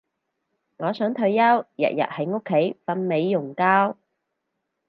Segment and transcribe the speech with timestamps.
[0.77, 1.43] 我想退休
[1.75, 3.97] 日日喺屋企瞓美容覺